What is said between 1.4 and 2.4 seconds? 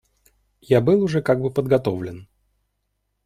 бы подготовлен.